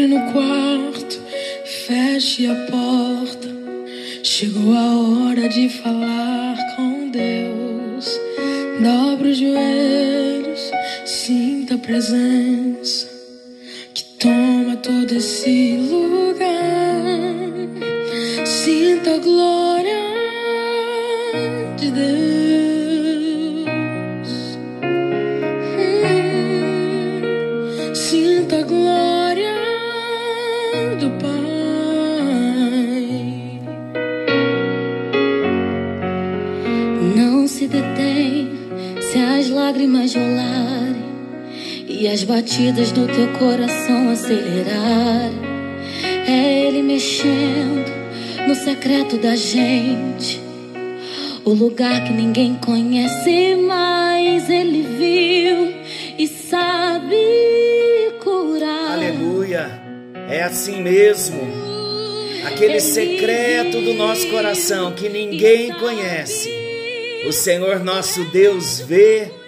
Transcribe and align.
Entre 0.00 0.14
no 0.16 0.32
quarto, 0.32 1.20
feche 1.86 2.46
a 2.46 2.54
porta. 2.70 3.48
Chegou 4.22 4.72
a 4.72 5.28
hora 5.28 5.46
de 5.46 5.68
falar 5.68 6.56
com 6.74 7.10
Deus. 7.10 8.18
Dobra 8.82 9.28
os 9.28 9.36
joelhos, 9.36 10.70
sinta 11.04 11.74
a 11.74 11.78
presença 11.78 13.10
que 13.92 14.02
toma 14.18 14.76
todo 14.76 15.12
esse 15.14 15.76
lugar. 15.76 15.99
Batidas 42.30 42.92
do 42.92 43.08
teu 43.08 43.26
coração 43.40 44.08
acelerarem. 44.08 45.40
É 46.28 46.68
Ele 46.68 46.80
mexendo 46.80 47.90
no 48.46 48.54
secreto 48.54 49.16
da 49.16 49.34
gente, 49.34 50.40
o 51.44 51.50
lugar 51.50 52.04
que 52.04 52.12
ninguém 52.12 52.54
conhece, 52.54 53.56
mas 53.66 54.48
Ele 54.48 54.82
viu 54.82 55.74
e 56.16 56.28
sabe 56.28 57.16
curar. 58.22 58.92
Aleluia. 58.92 59.82
É 60.28 60.44
assim 60.44 60.80
mesmo. 60.80 61.40
Aquele 62.46 62.78
secreto 62.78 63.80
do 63.80 63.92
nosso 63.94 64.28
coração 64.28 64.92
que 64.92 65.08
ninguém 65.08 65.72
conhece. 65.74 66.48
O 67.26 67.32
Senhor 67.32 67.80
nosso 67.80 68.22
Deus 68.26 68.78
vê 68.78 69.39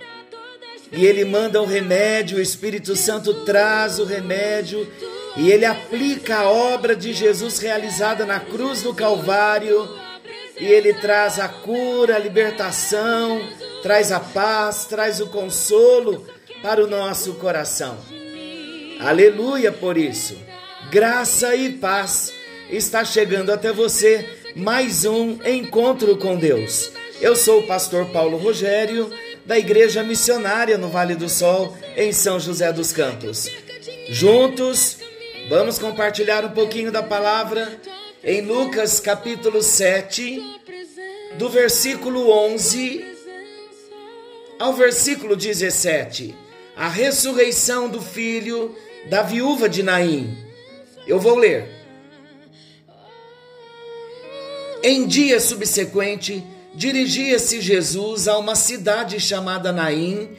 e 0.92 1.06
Ele 1.06 1.24
manda 1.24 1.60
o 1.60 1.66
remédio, 1.66 2.38
o 2.38 2.42
Espírito 2.42 2.94
Santo 2.94 3.32
traz 3.44 3.98
o 3.98 4.04
remédio 4.04 4.86
e 5.36 5.50
Ele 5.50 5.64
aplica 5.64 6.36
a 6.36 6.50
obra 6.50 6.94
de 6.94 7.14
Jesus 7.14 7.58
realizada 7.58 8.26
na 8.26 8.38
cruz 8.38 8.82
do 8.82 8.92
Calvário 8.92 9.88
e 10.60 10.66
Ele 10.66 10.92
traz 10.92 11.40
a 11.40 11.48
cura, 11.48 12.16
a 12.16 12.18
libertação, 12.18 13.40
traz 13.82 14.12
a 14.12 14.20
paz, 14.20 14.84
traz 14.84 15.20
o 15.20 15.28
consolo 15.28 16.26
para 16.62 16.84
o 16.84 16.86
nosso 16.86 17.34
coração. 17.34 17.96
Aleluia 19.00 19.72
por 19.72 19.96
isso. 19.96 20.36
Graça 20.90 21.56
e 21.56 21.72
paz 21.72 22.32
está 22.70 23.04
chegando 23.04 23.50
até 23.50 23.72
você 23.72 24.28
mais 24.54 25.04
um 25.04 25.38
encontro 25.44 26.16
com 26.18 26.36
Deus. 26.36 26.92
Eu 27.20 27.34
sou 27.34 27.60
o 27.60 27.66
pastor 27.66 28.06
Paulo 28.06 28.36
Rogério, 28.36 29.10
da 29.44 29.58
Igreja 29.58 30.02
Missionária 30.02 30.78
no 30.78 30.88
Vale 30.88 31.14
do 31.14 31.28
Sol, 31.28 31.76
em 31.96 32.12
São 32.12 32.38
José 32.38 32.72
dos 32.72 32.92
Campos. 32.92 33.48
Juntos, 34.08 34.98
vamos 35.48 35.78
compartilhar 35.78 36.44
um 36.44 36.50
pouquinho 36.50 36.92
da 36.92 37.02
palavra 37.02 37.80
em 38.22 38.40
Lucas 38.42 39.00
capítulo 39.00 39.62
7, 39.62 40.40
do 41.38 41.48
versículo 41.48 42.30
11 42.30 43.12
ao 44.58 44.72
versículo 44.72 45.34
17. 45.34 46.34
A 46.76 46.88
ressurreição 46.88 47.88
do 47.88 48.00
filho 48.00 48.76
da 49.10 49.22
viúva 49.22 49.68
de 49.68 49.82
Naim. 49.82 50.36
Eu 51.06 51.18
vou 51.18 51.36
ler. 51.36 51.68
Em 54.84 55.06
dia 55.06 55.40
subsequente, 55.40 56.44
dirigia-se 56.74 57.60
Jesus 57.60 58.28
a 58.28 58.38
uma 58.38 58.54
cidade 58.54 59.20
chamada 59.20 59.72
Naim, 59.72 60.30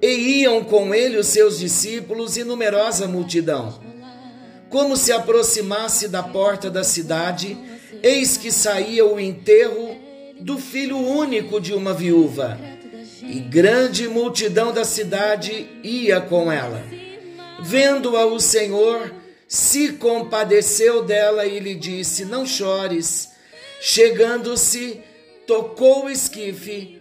e 0.00 0.42
iam 0.42 0.62
com 0.62 0.94
ele 0.94 1.16
os 1.16 1.28
seus 1.28 1.58
discípulos 1.58 2.36
e 2.36 2.44
numerosa 2.44 3.08
multidão. 3.08 3.80
Como 4.68 4.96
se 4.96 5.12
aproximasse 5.12 6.08
da 6.08 6.22
porta 6.22 6.70
da 6.70 6.84
cidade, 6.84 7.56
eis 8.02 8.36
que 8.36 8.50
saía 8.50 9.06
o 9.06 9.18
enterro 9.18 9.96
do 10.40 10.58
filho 10.58 10.98
único 10.98 11.60
de 11.60 11.72
uma 11.72 11.94
viúva, 11.94 12.58
e 13.22 13.40
grande 13.40 14.06
multidão 14.08 14.72
da 14.72 14.84
cidade 14.84 15.66
ia 15.82 16.20
com 16.20 16.52
ela. 16.52 16.84
Vendo-a 17.62 18.26
o 18.26 18.38
Senhor, 18.38 19.14
se 19.48 19.92
compadeceu 19.92 21.02
dela 21.02 21.46
e 21.46 21.58
lhe 21.58 21.74
disse: 21.74 22.24
Não 22.24 22.44
chores. 22.44 23.30
Chegando-se, 23.80 25.00
tocou 25.46 26.06
o 26.06 26.10
esquife 26.10 27.00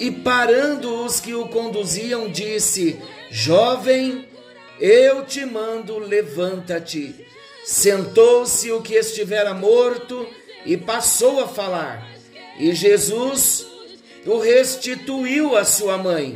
e, 0.00 0.10
parando 0.10 1.04
os 1.04 1.20
que 1.20 1.34
o 1.34 1.48
conduziam, 1.48 2.30
disse: 2.30 2.98
Jovem, 3.30 4.26
eu 4.80 5.24
te 5.26 5.44
mando, 5.44 5.98
levanta-te. 5.98 7.14
Sentou-se 7.64 8.72
o 8.72 8.80
que 8.80 8.94
estivera 8.94 9.52
morto 9.52 10.26
e 10.64 10.76
passou 10.76 11.40
a 11.40 11.46
falar. 11.46 12.08
E 12.58 12.72
Jesus 12.74 13.66
o 14.24 14.38
restituiu 14.38 15.54
à 15.54 15.64
sua 15.64 15.98
mãe. 15.98 16.34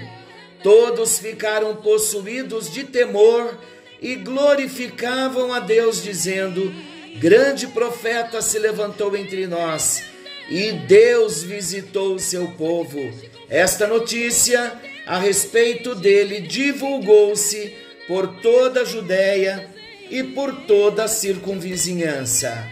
Todos 0.62 1.18
ficaram 1.18 1.76
possuídos 1.76 2.70
de 2.70 2.84
temor 2.84 3.58
e 4.00 4.14
glorificavam 4.16 5.54
a 5.54 5.60
Deus, 5.60 6.02
dizendo: 6.02 6.70
Grande 7.16 7.66
profeta 7.68 8.42
se 8.42 8.58
levantou 8.58 9.16
entre 9.16 9.46
nós 9.46 10.13
e 10.48 10.72
Deus 10.72 11.42
visitou 11.42 12.14
o 12.14 12.20
seu 12.20 12.48
povo. 12.52 13.00
Esta 13.48 13.86
notícia 13.86 14.72
a 15.06 15.18
respeito 15.18 15.94
dele 15.94 16.40
divulgou-se 16.40 17.74
por 18.06 18.40
toda 18.40 18.82
a 18.82 18.84
Judéia 18.84 19.68
e 20.10 20.22
por 20.22 20.54
toda 20.66 21.04
a 21.04 21.08
circunvizinhança. 21.08 22.66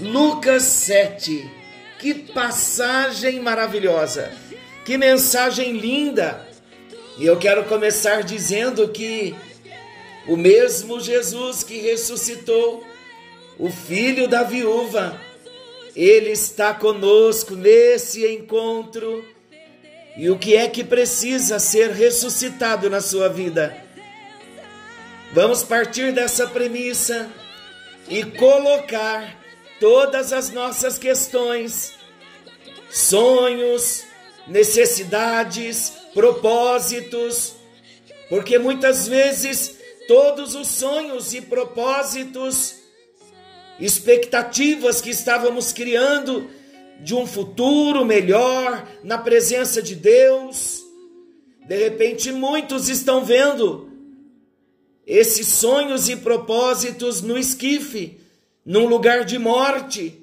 Lucas 0.00 0.62
7. 0.62 1.50
Que 1.98 2.14
passagem 2.14 3.40
maravilhosa! 3.40 4.32
Que 4.84 4.96
mensagem 4.96 5.72
linda! 5.72 6.46
E 7.18 7.26
eu 7.26 7.36
quero 7.36 7.64
começar 7.64 8.22
dizendo 8.22 8.88
que 8.88 9.34
o 10.28 10.36
mesmo 10.36 11.00
Jesus 11.00 11.64
que 11.64 11.78
ressuscitou 11.78 12.86
o 13.58 13.68
filho 13.70 14.28
da 14.28 14.44
viúva, 14.44 15.20
ele 15.94 16.30
está 16.30 16.74
conosco 16.74 17.54
nesse 17.54 18.26
encontro. 18.26 19.24
E 20.16 20.30
o 20.30 20.38
que 20.38 20.56
é 20.56 20.68
que 20.68 20.82
precisa 20.82 21.58
ser 21.58 21.90
ressuscitado 21.90 22.90
na 22.90 23.00
sua 23.00 23.28
vida? 23.28 23.84
Vamos 25.32 25.62
partir 25.62 26.12
dessa 26.12 26.46
premissa 26.46 27.30
e 28.08 28.24
colocar 28.24 29.38
todas 29.78 30.32
as 30.32 30.50
nossas 30.50 30.98
questões, 30.98 31.92
sonhos, 32.90 34.04
necessidades, 34.46 35.92
propósitos, 36.14 37.54
porque 38.28 38.58
muitas 38.58 39.06
vezes 39.06 39.78
todos 40.08 40.54
os 40.54 40.66
sonhos 40.68 41.34
e 41.34 41.40
propósitos, 41.42 42.76
expectativas 43.78 45.00
que 45.00 45.10
estávamos 45.10 45.72
criando 45.72 46.48
de 47.00 47.14
um 47.14 47.26
futuro 47.26 48.04
melhor 48.04 48.86
na 49.04 49.18
presença 49.18 49.80
de 49.80 49.94
Deus, 49.94 50.82
de 51.66 51.76
repente 51.76 52.32
muitos 52.32 52.88
estão 52.88 53.24
vendo 53.24 53.88
esses 55.06 55.46
sonhos 55.46 56.08
e 56.08 56.16
propósitos 56.16 57.22
no 57.22 57.38
esquife, 57.38 58.20
num 58.64 58.86
lugar 58.86 59.24
de 59.24 59.38
morte. 59.38 60.22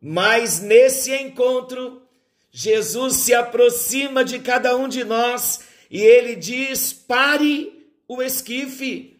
Mas 0.00 0.60
nesse 0.60 1.12
encontro, 1.14 2.02
Jesus 2.50 3.16
se 3.16 3.34
aproxima 3.34 4.24
de 4.24 4.38
cada 4.38 4.76
um 4.76 4.86
de 4.86 5.02
nós 5.02 5.60
e 5.90 6.00
ele 6.00 6.36
diz: 6.36 6.92
pare 6.92 7.88
o 8.06 8.22
esquife. 8.22 9.13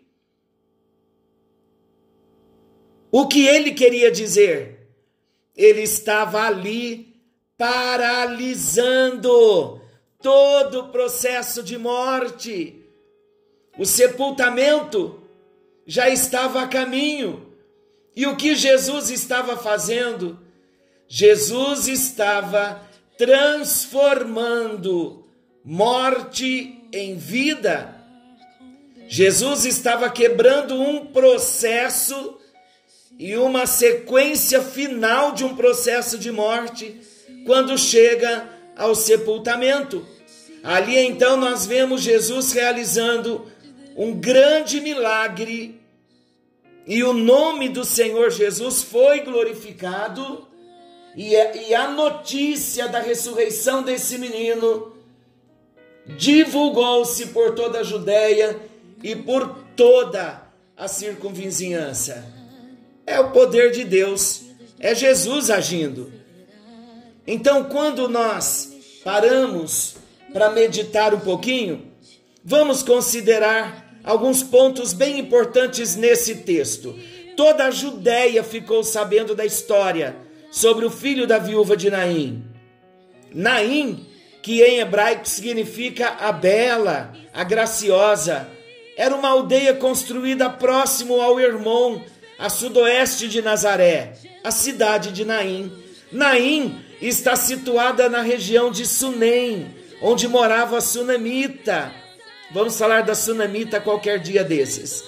O 3.16 3.28
que 3.28 3.46
ele 3.46 3.70
queria 3.70 4.10
dizer? 4.10 4.88
Ele 5.56 5.82
estava 5.82 6.42
ali 6.42 7.14
paralisando 7.56 9.30
todo 10.20 10.80
o 10.80 10.88
processo 10.88 11.62
de 11.62 11.78
morte. 11.78 12.74
O 13.78 13.86
sepultamento 13.86 15.22
já 15.86 16.08
estava 16.08 16.62
a 16.62 16.66
caminho. 16.66 17.54
E 18.16 18.26
o 18.26 18.34
que 18.34 18.56
Jesus 18.56 19.10
estava 19.10 19.56
fazendo? 19.56 20.36
Jesus 21.06 21.86
estava 21.86 22.82
transformando 23.16 25.24
morte 25.64 26.84
em 26.92 27.16
vida. 27.16 27.94
Jesus 29.06 29.64
estava 29.64 30.10
quebrando 30.10 30.74
um 30.74 31.06
processo 31.06 32.40
e 33.18 33.36
uma 33.36 33.66
sequência 33.66 34.62
final 34.62 35.32
de 35.32 35.44
um 35.44 35.54
processo 35.54 36.18
de 36.18 36.30
morte 36.30 37.00
quando 37.46 37.76
chega 37.78 38.48
ao 38.76 38.94
sepultamento. 38.94 40.06
Ali 40.62 40.96
então 40.96 41.36
nós 41.36 41.66
vemos 41.66 42.02
Jesus 42.02 42.52
realizando 42.52 43.46
um 43.96 44.12
grande 44.18 44.80
milagre 44.80 45.80
e 46.86 47.02
o 47.02 47.12
nome 47.12 47.68
do 47.68 47.84
Senhor 47.84 48.30
Jesus 48.30 48.82
foi 48.82 49.20
glorificado 49.20 50.46
e, 51.16 51.74
a 51.74 51.88
notícia 51.88 52.88
da 52.88 52.98
ressurreição 52.98 53.82
desse 53.82 54.18
menino 54.18 54.96
divulgou-se 56.06 57.26
por 57.26 57.54
toda 57.54 57.80
a 57.80 57.84
Judéia 57.84 58.58
e 59.02 59.14
por 59.14 59.64
toda 59.76 60.42
a 60.76 60.88
circunvizinhança. 60.88 62.33
É 63.06 63.20
o 63.20 63.30
poder 63.30 63.70
de 63.70 63.84
Deus, 63.84 64.42
é 64.80 64.94
Jesus 64.94 65.50
agindo. 65.50 66.12
Então, 67.26 67.64
quando 67.64 68.08
nós 68.08 68.72
paramos 69.02 69.96
para 70.32 70.50
meditar 70.50 71.14
um 71.14 71.20
pouquinho, 71.20 71.90
vamos 72.44 72.82
considerar 72.82 73.98
alguns 74.02 74.42
pontos 74.42 74.92
bem 74.92 75.18
importantes 75.18 75.96
nesse 75.96 76.36
texto. 76.36 76.98
Toda 77.36 77.66
a 77.66 77.70
Judéia 77.70 78.44
ficou 78.44 78.84
sabendo 78.84 79.34
da 79.34 79.44
história 79.44 80.16
sobre 80.50 80.84
o 80.84 80.90
filho 80.90 81.26
da 81.26 81.38
viúva 81.38 81.76
de 81.76 81.90
Naim. 81.90 82.44
Naim, 83.32 84.06
que 84.42 84.62
em 84.62 84.78
hebraico 84.78 85.28
significa 85.28 86.10
a 86.20 86.30
bela, 86.30 87.12
a 87.32 87.42
graciosa, 87.42 88.46
era 88.96 89.14
uma 89.14 89.30
aldeia 89.30 89.74
construída 89.74 90.48
próximo 90.48 91.20
ao 91.20 91.40
Hermon, 91.40 92.00
a 92.38 92.48
sudoeste 92.48 93.28
de 93.28 93.40
Nazaré, 93.40 94.14
a 94.42 94.50
cidade 94.50 95.12
de 95.12 95.24
Naim. 95.24 95.72
Naim 96.10 96.80
está 97.00 97.36
situada 97.36 98.08
na 98.08 98.22
região 98.22 98.70
de 98.70 98.86
Sunem, 98.86 99.74
onde 100.00 100.28
morava 100.28 100.78
a 100.78 100.80
Sunamita. 100.80 101.92
Vamos 102.52 102.76
falar 102.76 103.02
da 103.02 103.14
Sunamita 103.14 103.80
qualquer 103.80 104.18
dia 104.18 104.44
desses. 104.44 105.04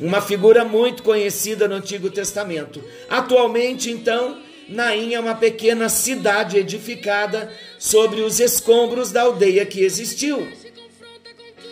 Uma 0.00 0.20
figura 0.20 0.64
muito 0.64 1.02
conhecida 1.02 1.66
no 1.66 1.76
Antigo 1.76 2.10
Testamento. 2.10 2.82
Atualmente, 3.08 3.90
então, 3.90 4.38
Naim 4.68 5.14
é 5.14 5.20
uma 5.20 5.34
pequena 5.34 5.88
cidade 5.88 6.58
edificada 6.58 7.50
sobre 7.78 8.20
os 8.20 8.40
escombros 8.40 9.10
da 9.10 9.22
aldeia 9.22 9.64
que 9.64 9.80
existiu. 9.80 10.46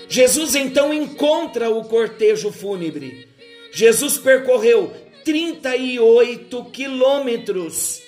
Jesus 0.08 0.54
então 0.54 0.94
encontra 0.94 1.70
o 1.70 1.84
cortejo 1.84 2.52
fúnebre. 2.52 3.33
Jesus 3.74 4.16
percorreu 4.16 4.94
38 5.24 6.64
quilômetros, 6.66 8.02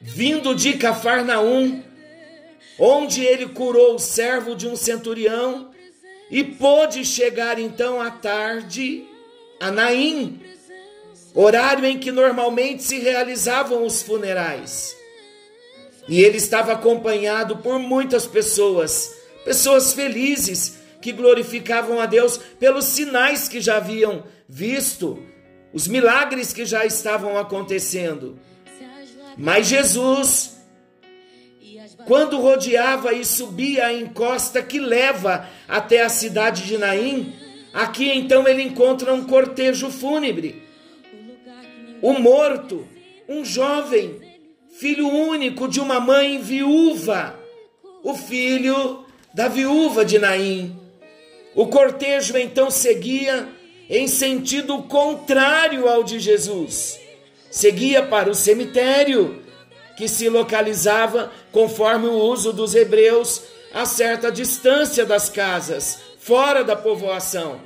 vindo 0.00 0.52
de 0.52 0.72
Cafarnaum, 0.72 1.80
onde 2.76 3.24
ele 3.24 3.46
curou 3.50 3.94
o 3.94 4.00
servo 4.00 4.56
de 4.56 4.66
um 4.66 4.74
centurião, 4.74 5.70
e 6.28 6.42
pôde 6.42 7.04
chegar 7.04 7.58
então 7.58 8.00
à 8.00 8.10
tarde 8.10 9.04
a 9.60 9.70
Naim, 9.70 10.40
horário 11.34 11.84
em 11.84 11.98
que 11.98 12.10
normalmente 12.10 12.82
se 12.82 12.98
realizavam 12.98 13.84
os 13.84 14.02
funerais. 14.02 14.96
E 16.08 16.20
ele 16.20 16.38
estava 16.38 16.72
acompanhado 16.72 17.58
por 17.58 17.78
muitas 17.78 18.26
pessoas, 18.26 19.14
pessoas 19.44 19.92
felizes 19.92 20.79
que 21.00 21.12
glorificavam 21.12 22.00
a 22.00 22.06
Deus 22.06 22.38
pelos 22.58 22.84
sinais 22.84 23.48
que 23.48 23.60
já 23.60 23.76
haviam 23.76 24.24
visto, 24.48 25.22
os 25.72 25.86
milagres 25.86 26.52
que 26.52 26.64
já 26.64 26.84
estavam 26.84 27.38
acontecendo. 27.38 28.38
Mas 29.36 29.66
Jesus, 29.66 30.58
quando 32.06 32.40
rodeava 32.40 33.12
e 33.12 33.24
subia 33.24 33.86
a 33.86 33.92
encosta 33.92 34.62
que 34.62 34.78
leva 34.78 35.48
até 35.68 36.02
a 36.02 36.08
cidade 36.08 36.66
de 36.66 36.76
Naim, 36.76 37.34
aqui 37.72 38.10
então 38.10 38.46
ele 38.46 38.62
encontra 38.62 39.14
um 39.14 39.24
cortejo 39.24 39.90
fúnebre 39.90 40.70
o 42.02 42.14
morto, 42.14 42.86
um 43.28 43.44
jovem, 43.44 44.20
filho 44.70 45.06
único 45.06 45.68
de 45.68 45.80
uma 45.80 46.00
mãe 46.00 46.40
viúva, 46.40 47.38
o 48.02 48.14
filho 48.14 49.04
da 49.34 49.48
viúva 49.48 50.04
de 50.04 50.18
Naim. 50.18 50.79
O 51.54 51.66
cortejo 51.66 52.36
então 52.36 52.70
seguia 52.70 53.48
em 53.88 54.06
sentido 54.06 54.82
contrário 54.84 55.88
ao 55.88 56.04
de 56.04 56.20
Jesus. 56.20 56.98
Seguia 57.50 58.02
para 58.04 58.30
o 58.30 58.34
cemitério, 58.34 59.42
que 59.96 60.06
se 60.06 60.28
localizava, 60.28 61.32
conforme 61.50 62.06
o 62.06 62.14
uso 62.14 62.52
dos 62.52 62.74
hebreus, 62.74 63.42
a 63.74 63.84
certa 63.84 64.30
distância 64.30 65.04
das 65.04 65.28
casas, 65.28 65.98
fora 66.20 66.62
da 66.62 66.76
povoação. 66.76 67.60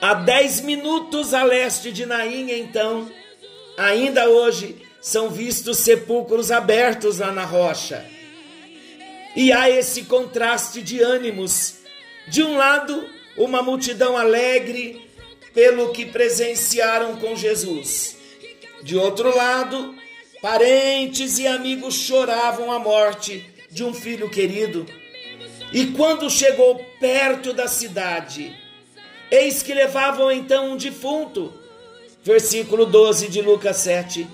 A 0.00 0.14
dez 0.14 0.60
minutos 0.60 1.34
a 1.34 1.42
leste 1.42 1.92
de 1.92 2.06
Naim, 2.06 2.50
então, 2.50 3.10
ainda 3.76 4.28
hoje 4.28 4.76
são 5.00 5.30
vistos 5.30 5.78
sepulcros 5.78 6.50
abertos 6.50 7.18
lá 7.18 7.30
na 7.30 7.44
rocha. 7.44 8.04
E 9.36 9.52
há 9.52 9.68
esse 9.70 10.04
contraste 10.04 10.80
de 10.82 11.02
ânimos. 11.02 11.75
De 12.28 12.42
um 12.42 12.56
lado, 12.56 13.08
uma 13.36 13.62
multidão 13.62 14.16
alegre 14.16 15.08
pelo 15.54 15.92
que 15.92 16.06
presenciaram 16.06 17.16
com 17.16 17.34
Jesus. 17.34 18.16
De 18.82 18.96
outro 18.96 19.34
lado, 19.34 19.94
parentes 20.42 21.38
e 21.38 21.46
amigos 21.46 21.94
choravam 21.94 22.70
a 22.70 22.78
morte 22.78 23.44
de 23.70 23.82
um 23.84 23.94
filho 23.94 24.28
querido. 24.28 24.86
E 25.72 25.86
quando 25.88 26.30
chegou 26.30 26.84
perto 27.00 27.52
da 27.52 27.66
cidade, 27.66 28.54
Eis 29.30 29.62
que 29.62 29.74
levavam 29.74 30.30
então 30.30 30.72
um 30.72 30.76
defunto. 30.76 31.52
Versículo 32.22 32.86
12 32.86 33.28
de 33.28 33.42
Lucas 33.42 33.78
7. 33.78 34.26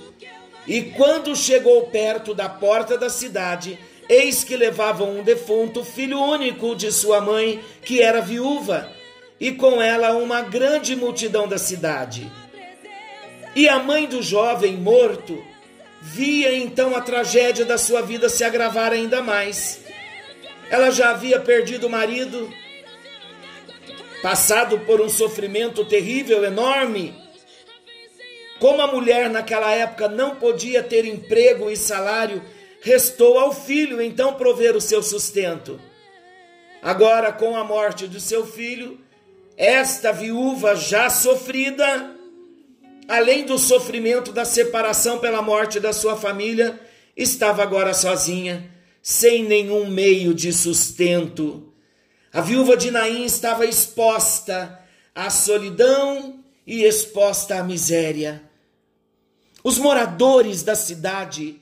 E 0.67 0.83
quando 0.83 1.35
chegou 1.35 1.87
perto 1.87 2.35
da 2.35 2.49
porta 2.49 2.97
da 2.97 3.09
cidade, 3.09 3.79
eis 4.09 4.45
que 4.45 4.57
levavam 4.57 5.19
um 5.19 5.23
defunto, 5.23 5.85
filho 5.85 6.21
único 6.21 6.75
de 6.75 6.91
sua 6.93 7.21
mãe, 7.21 7.61
que 7.85 8.01
era 8.03 8.21
viúva, 8.21 8.91
e 9.41 9.53
com 9.53 9.81
ela 9.81 10.13
uma 10.17 10.43
grande 10.43 10.95
multidão 10.95 11.49
da 11.49 11.59
cidade. 11.59 12.31
E 13.55 13.69
a 13.69 13.79
mãe 13.79 14.07
do 14.07 14.23
jovem 14.23 14.77
morto 14.77 15.43
via 16.01 16.55
então 16.57 16.97
a 16.97 17.01
tragédia 17.01 17.65
da 17.65 17.79
sua 17.79 18.03
vida 18.03 18.29
se 18.29 18.43
agravar 18.43 18.93
ainda 18.93 19.23
mais. 19.23 19.81
Ela 20.71 20.91
já 20.91 21.11
havia 21.11 21.39
perdido 21.39 21.87
o 21.87 21.91
marido, 21.91 22.53
passado 24.23 24.79
por 24.81 25.01
um 25.01 25.09
sofrimento 25.09 25.85
terrível, 25.85 26.45
enorme. 26.45 27.15
Como 28.59 28.81
a 28.81 28.87
mulher 28.87 29.29
naquela 29.29 29.71
época 29.73 30.09
não 30.09 30.37
podia 30.37 30.83
ter 30.83 31.05
emprego 31.05 31.69
e 31.69 31.77
salário, 31.77 32.43
restou 32.83 33.39
ao 33.39 33.55
filho 33.55 34.01
então 34.01 34.35
prover 34.35 34.77
o 34.77 34.81
seu 34.81 35.03
sustento. 35.03 35.81
Agora, 36.83 37.33
com 37.33 37.57
a 37.57 37.65
morte 37.65 38.07
do 38.07 38.21
seu 38.21 38.47
filho, 38.47 39.01
esta 39.57 40.13
viúva 40.13 40.77
já 40.77 41.09
sofrida, 41.09 42.15
além 43.09 43.47
do 43.47 43.59
sofrimento 43.59 44.33
da 44.33 44.45
separação 44.45 45.19
pela 45.19 45.41
morte 45.41 45.81
da 45.81 45.93
sua 45.93 46.17
família, 46.17 46.79
estava 47.17 47.63
agora 47.63 47.95
sozinha, 47.95 48.71
sem 49.01 49.45
nenhum 49.45 49.89
meio 49.89 50.35
de 50.35 50.53
sustento 50.53 51.73
a 52.33 52.41
viúva 52.41 52.79
de 52.79 52.91
Naim 52.91 53.25
estava 53.25 53.67
exposta 53.67 54.81
à 55.15 55.29
solidão 55.29 56.43
e 56.67 56.83
exposta 56.83 57.57
à 57.57 57.63
miséria. 57.63 58.43
Os 59.63 59.77
moradores 59.77 60.63
da 60.63 60.75
cidade 60.75 61.61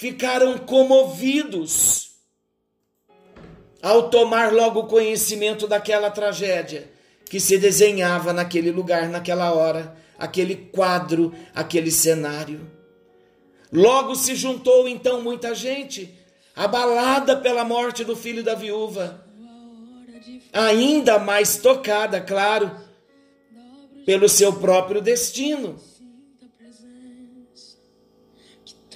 ficaram 0.00 0.56
comovidos 0.56 2.12
ao 3.82 4.08
tomar 4.08 4.50
logo 4.50 4.84
conhecimento 4.84 5.68
daquela 5.68 6.10
tragédia 6.10 6.90
que 7.26 7.38
se 7.38 7.58
desenhava 7.58 8.32
naquele 8.32 8.70
lugar, 8.70 9.10
naquela 9.10 9.52
hora, 9.52 9.94
aquele 10.18 10.56
quadro, 10.56 11.34
aquele 11.54 11.90
cenário. 11.90 12.66
Logo 13.70 14.14
se 14.14 14.34
juntou 14.34 14.88
então 14.88 15.20
muita 15.20 15.54
gente, 15.54 16.18
abalada 16.56 17.36
pela 17.36 17.62
morte 17.62 18.02
do 18.02 18.16
filho 18.16 18.42
da 18.42 18.54
viúva 18.54 19.22
ainda 20.50 21.18
mais 21.18 21.58
tocada, 21.58 22.22
claro, 22.22 22.74
pelo 24.06 24.30
seu 24.30 24.54
próprio 24.54 25.02
destino. 25.02 25.78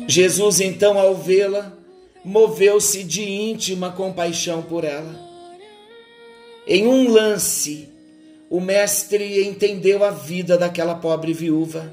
Jesus, 0.09 0.61
então, 0.61 0.99
ao 0.99 1.15
vê-la, 1.15 1.77
moveu-se 2.25 3.05
de 3.05 3.23
íntima 3.23 3.93
compaixão 3.93 4.63
por 4.63 4.85
ela. 4.85 5.21
Em 6.67 6.87
um 6.87 7.11
lance 7.11 7.95
o 8.55 8.61
mestre 8.61 9.45
entendeu 9.45 10.05
a 10.05 10.11
vida 10.11 10.57
daquela 10.57 10.95
pobre 10.95 11.33
viúva. 11.33 11.93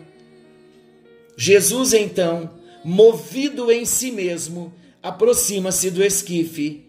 Jesus, 1.36 1.91
então, 1.91 2.51
movido 2.84 3.72
em 3.72 3.84
si 3.84 4.12
mesmo, 4.12 4.72
aproxima-se 5.01 5.89
do 5.89 6.03
esquife. 6.03 6.86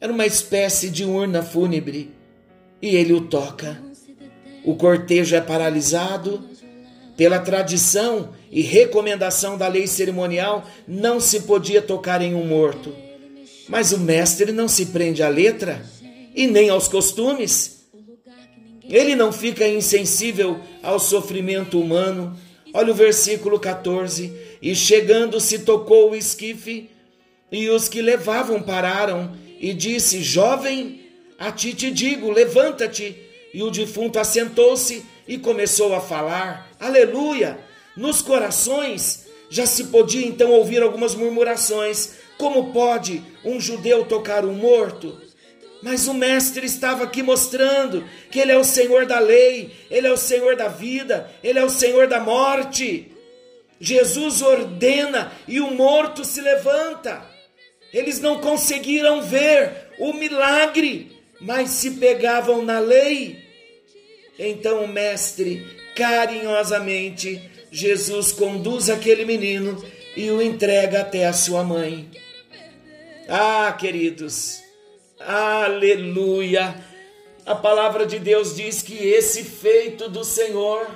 Era 0.00 0.12
uma 0.12 0.26
espécie 0.26 0.88
de 0.90 1.04
urna 1.04 1.42
fúnebre. 1.42 2.12
E 2.80 2.94
ele 2.94 3.14
o 3.14 3.22
toca. 3.22 3.82
O 4.64 4.76
cortejo 4.76 5.34
é 5.34 5.40
paralisado. 5.40 6.48
Pela 7.16 7.38
tradição 7.38 8.34
e 8.50 8.60
recomendação 8.60 9.56
da 9.56 9.66
lei 9.68 9.86
cerimonial, 9.86 10.66
não 10.86 11.18
se 11.18 11.40
podia 11.40 11.80
tocar 11.80 12.20
em 12.20 12.34
um 12.34 12.46
morto. 12.46 12.94
Mas 13.68 13.92
o 13.92 13.98
mestre 13.98 14.52
não 14.52 14.68
se 14.68 14.86
prende 14.86 15.22
à 15.22 15.28
letra 15.28 15.84
e 16.34 16.46
nem 16.46 16.68
aos 16.68 16.88
costumes. 16.88 17.86
Ele 18.88 19.16
não 19.16 19.32
fica 19.32 19.66
insensível 19.66 20.60
ao 20.82 21.00
sofrimento 21.00 21.80
humano. 21.80 22.36
Olha 22.72 22.92
o 22.92 22.94
versículo 22.94 23.58
14. 23.58 24.32
E 24.60 24.74
chegando-se, 24.74 25.60
tocou 25.60 26.10
o 26.10 26.16
esquife, 26.16 26.90
e 27.50 27.68
os 27.68 27.88
que 27.88 28.02
levavam 28.02 28.62
pararam, 28.62 29.36
e 29.60 29.72
disse: 29.72 30.22
Jovem, 30.22 31.00
a 31.38 31.50
ti 31.50 31.72
te 31.72 31.90
digo, 31.90 32.30
levanta-te. 32.30 33.16
E 33.52 33.62
o 33.62 33.70
defunto 33.70 34.18
assentou-se 34.18 35.04
e 35.26 35.38
começou 35.38 35.94
a 35.94 36.00
falar. 36.00 36.65
Aleluia! 36.78 37.58
Nos 37.96 38.20
corações 38.20 39.26
já 39.48 39.64
se 39.64 39.84
podia 39.84 40.26
então 40.26 40.50
ouvir 40.50 40.82
algumas 40.82 41.14
murmurações. 41.14 42.14
Como 42.36 42.72
pode 42.72 43.22
um 43.44 43.58
judeu 43.58 44.04
tocar 44.04 44.44
um 44.44 44.52
morto? 44.52 45.18
Mas 45.82 46.06
o 46.06 46.14
Mestre 46.14 46.66
estava 46.66 47.04
aqui 47.04 47.22
mostrando 47.22 48.04
que 48.30 48.40
Ele 48.40 48.52
é 48.52 48.58
o 48.58 48.64
Senhor 48.64 49.06
da 49.06 49.18
lei, 49.18 49.72
Ele 49.90 50.06
é 50.06 50.12
o 50.12 50.16
Senhor 50.16 50.56
da 50.56 50.68
vida, 50.68 51.30
Ele 51.42 51.58
é 51.58 51.64
o 51.64 51.70
Senhor 51.70 52.06
da 52.08 52.20
morte. 52.20 53.12
Jesus 53.80 54.42
ordena 54.42 55.32
e 55.46 55.60
o 55.60 55.70
morto 55.70 56.24
se 56.24 56.40
levanta. 56.40 57.24
Eles 57.92 58.20
não 58.20 58.40
conseguiram 58.40 59.22
ver 59.22 59.92
o 59.98 60.12
milagre, 60.12 61.12
mas 61.40 61.70
se 61.70 61.92
pegavam 61.92 62.62
na 62.62 62.78
lei. 62.78 63.44
Então 64.38 64.84
o 64.84 64.88
Mestre, 64.88 65.66
carinhosamente, 65.96 67.42
Jesus 67.72 68.30
conduz 68.30 68.88
aquele 68.88 69.24
menino 69.24 69.82
e 70.16 70.30
o 70.30 70.40
entrega 70.40 71.00
até 71.00 71.26
a 71.26 71.32
sua 71.32 71.64
mãe. 71.64 72.08
Ah, 73.28 73.74
queridos, 73.76 74.60
Aleluia! 75.18 76.76
A 77.46 77.54
palavra 77.54 78.04
de 78.04 78.18
Deus 78.18 78.54
diz 78.54 78.82
que 78.82 78.94
esse 78.94 79.42
feito 79.42 80.08
do 80.08 80.22
Senhor, 80.22 80.86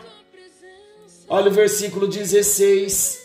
olha 1.28 1.48
o 1.48 1.52
versículo 1.52 2.06
16: 2.06 3.18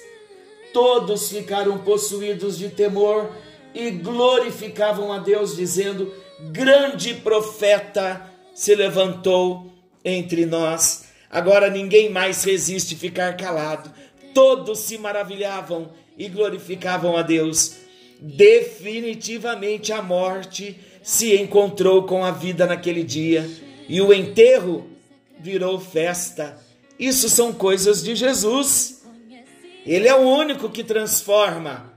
todos 0.73 1.29
ficaram 1.29 1.77
possuídos 1.79 2.57
de 2.57 2.69
temor 2.69 3.29
e 3.73 3.91
glorificavam 3.91 5.11
a 5.11 5.19
Deus, 5.19 5.55
dizendo: 5.55 6.13
Grande 6.51 7.13
profeta 7.13 8.31
se 8.53 8.73
levantou 8.73 9.71
entre 10.03 10.45
nós. 10.45 11.04
Agora 11.35 11.69
ninguém 11.69 12.09
mais 12.09 12.43
resiste 12.43 12.95
ficar 12.95 13.35
calado. 13.35 13.91
Todos 14.33 14.79
se 14.79 14.97
maravilhavam 14.97 15.91
e 16.17 16.29
glorificavam 16.29 17.15
a 17.15 17.21
Deus 17.21 17.85
definitivamente 18.19 19.91
a 19.91 20.01
morte 20.01 20.79
se 21.03 21.35
encontrou 21.35 22.03
com 22.03 22.23
a 22.23 22.31
vida 22.31 22.65
naquele 22.65 23.03
dia 23.03 23.49
e 23.87 24.01
o 24.01 24.13
enterro 24.13 24.89
virou 25.39 25.79
festa. 25.79 26.59
Isso 26.97 27.29
são 27.29 27.53
coisas 27.53 28.03
de 28.03 28.15
Jesus. 28.15 29.03
Ele 29.85 30.07
é 30.07 30.15
o 30.15 30.21
único 30.21 30.69
que 30.69 30.83
transforma, 30.83 31.93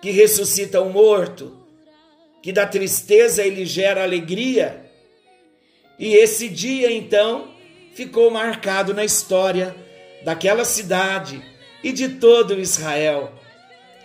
que 0.00 0.10
ressuscita 0.10 0.80
o 0.80 0.90
morto, 0.90 1.56
que 2.42 2.52
da 2.52 2.66
tristeza 2.66 3.44
ele 3.44 3.64
gera 3.64 4.02
alegria. 4.02 4.84
E 5.98 6.14
esse 6.14 6.48
dia 6.48 6.90
então 6.90 7.51
ficou 7.94 8.30
marcado 8.30 8.94
na 8.94 9.04
história 9.04 9.74
daquela 10.24 10.64
cidade 10.64 11.42
e 11.82 11.92
de 11.92 12.08
todo 12.10 12.58
Israel. 12.58 13.32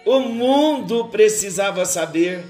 O 0.05 0.19
mundo 0.19 1.09
precisava 1.09 1.85
saber. 1.85 2.43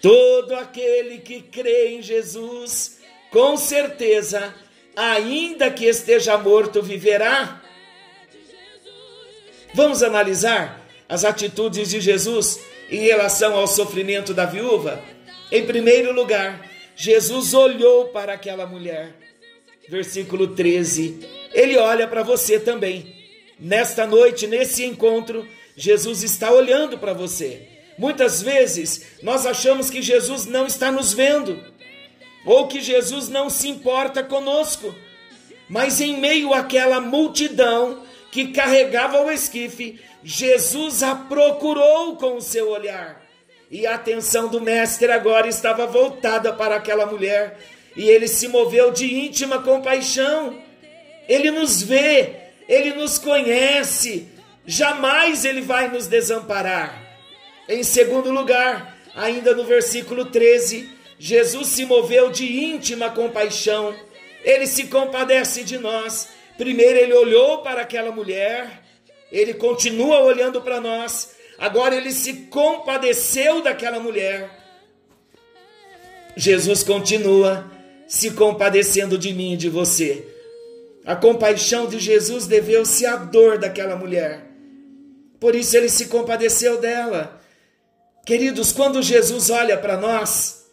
Todo 0.00 0.54
aquele 0.54 1.18
que 1.18 1.40
crê 1.40 1.94
em 1.94 2.02
Jesus, 2.02 2.98
com 3.30 3.56
certeza, 3.56 4.54
ainda 4.94 5.70
que 5.70 5.86
esteja 5.86 6.36
morto, 6.36 6.82
viverá. 6.82 7.62
Vamos 9.74 10.02
analisar 10.02 10.86
as 11.08 11.24
atitudes 11.24 11.90
de 11.90 12.00
Jesus 12.00 12.60
em 12.90 13.00
relação 13.00 13.54
ao 13.54 13.66
sofrimento 13.66 14.32
da 14.32 14.46
viúva? 14.46 15.02
Em 15.50 15.64
primeiro 15.66 16.12
lugar, 16.12 16.68
Jesus 16.94 17.52
olhou 17.54 18.06
para 18.06 18.32
aquela 18.32 18.66
mulher. 18.66 19.25
Versículo 19.88 20.48
13. 20.48 21.20
Ele 21.52 21.76
olha 21.78 22.06
para 22.06 22.22
você 22.22 22.58
também. 22.58 23.14
Nesta 23.58 24.06
noite, 24.06 24.46
nesse 24.46 24.84
encontro, 24.84 25.46
Jesus 25.76 26.22
está 26.22 26.50
olhando 26.50 26.98
para 26.98 27.12
você. 27.12 27.68
Muitas 27.98 28.42
vezes 28.42 29.18
nós 29.22 29.46
achamos 29.46 29.88
que 29.88 30.02
Jesus 30.02 30.46
não 30.46 30.66
está 30.66 30.92
nos 30.92 31.12
vendo, 31.12 31.62
ou 32.44 32.68
que 32.68 32.80
Jesus 32.80 33.28
não 33.28 33.48
se 33.48 33.68
importa 33.68 34.22
conosco. 34.22 34.94
Mas 35.68 36.00
em 36.00 36.20
meio 36.20 36.52
àquela 36.52 37.00
multidão 37.00 38.02
que 38.30 38.48
carregava 38.48 39.22
o 39.22 39.30
esquife, 39.30 39.98
Jesus 40.22 41.02
a 41.02 41.14
procurou 41.14 42.16
com 42.16 42.36
o 42.36 42.42
seu 42.42 42.68
olhar. 42.68 43.24
E 43.70 43.86
a 43.86 43.94
atenção 43.94 44.48
do 44.48 44.60
mestre 44.60 45.10
agora 45.10 45.48
estava 45.48 45.86
voltada 45.86 46.52
para 46.52 46.76
aquela 46.76 47.06
mulher, 47.06 47.58
e 47.96 48.08
ele 48.08 48.28
se 48.28 48.46
moveu 48.46 48.90
de 48.90 49.12
íntima 49.12 49.62
compaixão. 49.62 50.58
Ele 51.28 51.50
nos 51.50 51.82
vê, 51.82 52.34
ele 52.68 52.92
nos 52.92 53.18
conhece, 53.18 54.28
jamais 54.66 55.44
ele 55.44 55.62
vai 55.62 55.88
nos 55.88 56.06
desamparar. 56.06 57.02
Em 57.68 57.82
segundo 57.82 58.30
lugar, 58.30 58.96
ainda 59.14 59.54
no 59.54 59.64
versículo 59.64 60.26
13, 60.26 60.88
Jesus 61.18 61.68
se 61.68 61.86
moveu 61.86 62.30
de 62.30 62.44
íntima 62.44 63.10
compaixão, 63.10 63.94
ele 64.44 64.66
se 64.66 64.86
compadece 64.88 65.64
de 65.64 65.78
nós. 65.78 66.28
Primeiro, 66.58 66.98
ele 66.98 67.14
olhou 67.14 67.62
para 67.62 67.80
aquela 67.80 68.12
mulher, 68.12 68.82
ele 69.32 69.54
continua 69.54 70.20
olhando 70.20 70.60
para 70.60 70.80
nós, 70.80 71.34
agora 71.58 71.96
ele 71.96 72.12
se 72.12 72.34
compadeceu 72.50 73.62
daquela 73.62 73.98
mulher. 73.98 74.50
Jesus 76.36 76.82
continua 76.82 77.75
se 78.06 78.30
compadecendo 78.32 79.18
de 79.18 79.32
mim 79.32 79.54
e 79.54 79.56
de 79.56 79.68
você. 79.68 80.26
A 81.04 81.14
compaixão 81.14 81.86
de 81.86 81.98
Jesus 81.98 82.46
deveu-se 82.46 83.06
à 83.06 83.16
dor 83.16 83.58
daquela 83.58 83.96
mulher. 83.96 84.46
Por 85.38 85.54
isso 85.54 85.76
ele 85.76 85.88
se 85.88 86.06
compadeceu 86.06 86.80
dela. 86.80 87.40
Queridos, 88.24 88.72
quando 88.72 89.02
Jesus 89.02 89.50
olha 89.50 89.76
para 89.76 89.96
nós, 89.96 90.66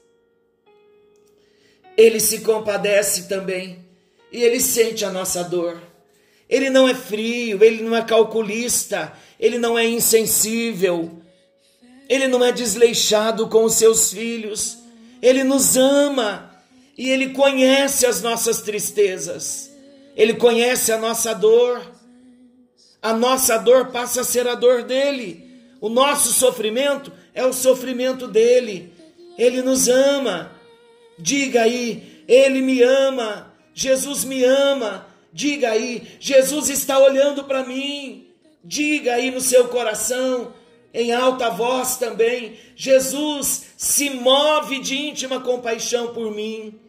ele 1.95 2.19
se 2.19 2.39
compadece 2.39 3.27
também 3.27 3.85
e 4.31 4.43
ele 4.43 4.59
sente 4.59 5.05
a 5.05 5.11
nossa 5.11 5.43
dor. 5.43 5.79
Ele 6.49 6.69
não 6.69 6.87
é 6.87 6.95
frio, 6.95 7.63
ele 7.63 7.83
não 7.83 7.95
é 7.95 8.01
calculista, 8.03 9.13
ele 9.39 9.57
não 9.57 9.77
é 9.77 9.87
insensível, 9.87 11.21
ele 12.09 12.27
não 12.27 12.43
é 12.43 12.51
desleixado 12.51 13.47
com 13.47 13.63
os 13.63 13.75
seus 13.75 14.11
filhos, 14.11 14.77
ele 15.21 15.43
nos 15.43 15.77
ama 15.77 16.52
e 16.97 17.09
ele 17.09 17.29
conhece 17.29 18.05
as 18.05 18.21
nossas 18.21 18.61
tristezas, 18.61 19.71
ele 20.15 20.35
conhece 20.35 20.91
a 20.91 20.97
nossa 20.97 21.33
dor 21.33 21.93
a 23.03 23.11
nossa 23.11 23.57
dor 23.57 23.87
passa 23.87 24.21
a 24.21 24.23
ser 24.23 24.47
a 24.47 24.55
dor 24.55 24.83
dele. 24.83 25.45
O 25.81 25.89
nosso 25.89 26.31
sofrimento 26.31 27.11
é 27.33 27.45
o 27.45 27.51
sofrimento 27.51 28.29
dele. 28.29 28.93
Ele 29.37 29.61
nos 29.61 29.89
ama. 29.89 30.53
Diga 31.19 31.63
aí, 31.63 32.23
ele 32.29 32.61
me 32.61 32.81
ama. 32.81 33.53
Jesus 33.73 34.23
me 34.23 34.41
ama. 34.45 35.05
Diga 35.33 35.71
aí, 35.71 36.07
Jesus 36.17 36.69
está 36.69 36.97
olhando 36.97 37.43
para 37.43 37.65
mim. 37.65 38.25
Diga 38.63 39.15
aí 39.15 39.29
no 39.29 39.41
seu 39.41 39.67
coração, 39.67 40.53
em 40.93 41.11
alta 41.11 41.49
voz 41.49 41.97
também: 41.97 42.57
Jesus 42.77 43.65
se 43.75 44.11
move 44.11 44.79
de 44.79 44.95
íntima 44.95 45.41
compaixão 45.41 46.13
por 46.13 46.33
mim. 46.33 46.79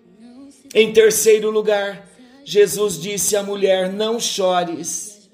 Em 0.74 0.92
terceiro 0.92 1.52
lugar, 1.52 2.04
Jesus 2.44 3.00
disse 3.00 3.36
à 3.36 3.44
mulher: 3.44 3.92
Não 3.92 4.18
chores. 4.18 5.30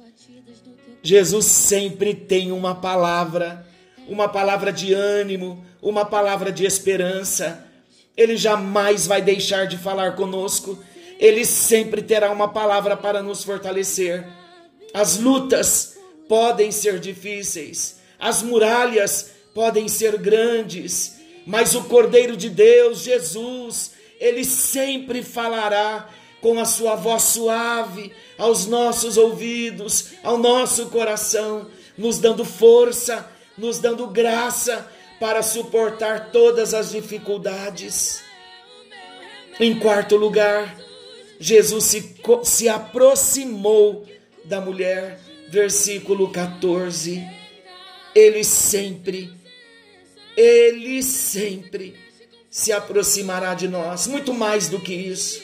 Jesus 1.02 1.46
sempre 1.46 2.12
tem 2.12 2.52
uma 2.52 2.74
palavra, 2.74 3.66
uma 4.06 4.28
palavra 4.28 4.70
de 4.70 4.92
ânimo, 4.92 5.64
uma 5.80 6.04
palavra 6.04 6.52
de 6.52 6.66
esperança. 6.66 7.66
Ele 8.14 8.36
jamais 8.36 9.06
vai 9.06 9.22
deixar 9.22 9.66
de 9.66 9.78
falar 9.78 10.14
conosco. 10.14 10.78
Ele 11.18 11.46
sempre 11.46 12.02
terá 12.02 12.30
uma 12.30 12.48
palavra 12.48 12.94
para 12.94 13.22
nos 13.22 13.42
fortalecer. 13.42 14.26
As 14.92 15.16
lutas 15.16 15.96
podem 16.28 16.70
ser 16.70 16.98
difíceis, 17.00 17.98
as 18.18 18.42
muralhas 18.42 19.30
podem 19.54 19.88
ser 19.88 20.18
grandes, 20.18 21.18
mas 21.46 21.74
o 21.74 21.84
Cordeiro 21.84 22.36
de 22.36 22.50
Deus, 22.50 23.00
Jesus, 23.00 23.92
ele 24.20 24.44
sempre 24.44 25.22
falará 25.22 26.08
com 26.42 26.60
a 26.60 26.64
sua 26.64 26.94
voz 26.94 27.22
suave 27.22 28.12
aos 28.38 28.66
nossos 28.66 29.16
ouvidos, 29.16 30.10
ao 30.22 30.36
nosso 30.36 30.90
coração, 30.90 31.68
nos 31.96 32.18
dando 32.18 32.44
força, 32.44 33.30
nos 33.56 33.78
dando 33.78 34.06
graça 34.06 34.86
para 35.18 35.42
suportar 35.42 36.30
todas 36.30 36.74
as 36.74 36.90
dificuldades. 36.90 38.22
Em 39.58 39.78
quarto 39.78 40.16
lugar, 40.16 40.78
Jesus 41.38 41.84
se, 41.84 42.14
se 42.44 42.68
aproximou 42.68 44.06
da 44.44 44.60
mulher, 44.60 45.20
versículo 45.48 46.30
14. 46.30 47.22
Ele 48.14 48.42
sempre, 48.42 49.30
ele 50.36 51.02
sempre 51.02 52.09
se 52.50 52.72
aproximará 52.72 53.54
de 53.54 53.68
nós, 53.68 54.08
muito 54.08 54.34
mais 54.34 54.68
do 54.68 54.80
que 54.80 54.92
isso. 54.92 55.40